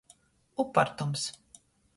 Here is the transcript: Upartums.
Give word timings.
Upartums. 0.63 1.29